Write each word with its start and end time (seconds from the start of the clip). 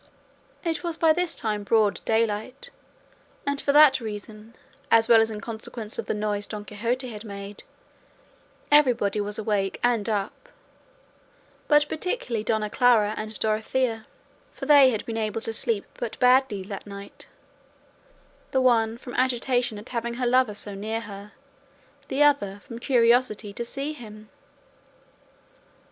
It 0.63 0.83
was 0.83 0.97
by 0.97 1.13
this 1.13 1.35
time 1.35 1.61
broad 1.61 2.03
daylight; 2.05 2.71
and 3.45 3.61
for 3.61 3.71
that 3.71 3.99
reason, 3.99 4.55
as 4.89 5.07
well 5.07 5.21
as 5.21 5.29
in 5.29 5.39
consequence 5.39 5.99
of 5.99 6.07
the 6.07 6.15
noise 6.15 6.47
Don 6.47 6.65
Quixote 6.65 7.07
had 7.09 7.23
made, 7.23 7.61
everybody 8.71 9.21
was 9.21 9.37
awake 9.37 9.79
and 9.83 10.09
up, 10.09 10.49
but 11.67 11.87
particularly 11.87 12.43
Dona 12.43 12.67
Clara 12.67 13.13
and 13.15 13.37
Dorothea; 13.39 14.07
for 14.51 14.65
they 14.65 14.89
had 14.89 15.05
been 15.05 15.17
able 15.17 15.41
to 15.41 15.53
sleep 15.53 15.85
but 15.93 16.17
badly 16.19 16.63
that 16.63 16.87
night, 16.87 17.27
the 18.49 18.59
one 18.59 18.97
from 18.97 19.13
agitation 19.13 19.77
at 19.77 19.89
having 19.89 20.15
her 20.15 20.25
lover 20.25 20.55
so 20.55 20.73
near 20.73 21.01
her, 21.01 21.33
the 22.07 22.23
other 22.23 22.59
from 22.65 22.79
curiosity 22.79 23.53
to 23.53 23.63
see 23.63 23.93
him. 23.93 24.29